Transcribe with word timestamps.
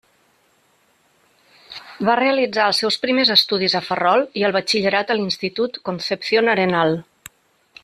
Va 2.07 2.15
realitzar 2.19 2.63
els 2.69 2.79
seus 2.83 2.97
primers 3.03 3.33
estudis 3.35 3.77
a 3.81 3.83
Ferrol 3.91 4.27
i 4.41 4.47
el 4.49 4.57
batxillerat 4.57 5.13
a 5.13 5.19
l'institut 5.21 5.79
Concepción 5.91 6.51
Arenal. 6.57 6.99